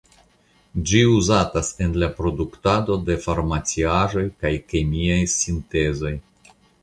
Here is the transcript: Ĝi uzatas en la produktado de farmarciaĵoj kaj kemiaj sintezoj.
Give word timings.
Ĝi 0.91 1.01
uzatas 1.15 1.67
en 1.87 1.91
la 2.03 2.09
produktado 2.21 2.97
de 3.09 3.17
farmarciaĵoj 3.27 4.25
kaj 4.45 4.53
kemiaj 4.73 5.21
sintezoj. 5.37 6.15